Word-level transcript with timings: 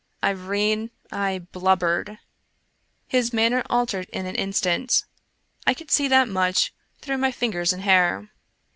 Irene, 0.23 0.89
I 1.11 1.45
blubbered! 1.51 2.17
His 3.05 3.33
manner 3.33 3.61
altered 3.69 4.09
in 4.09 4.25
an 4.25 4.33
instant— 4.33 5.05
I 5.67 5.75
could 5.75 5.91
see 5.91 6.07
that 6.07 6.27
much 6.27 6.73
through 7.01 7.19
my 7.19 7.31
fingers 7.31 7.71
and 7.71 7.83
hair. 7.83 8.31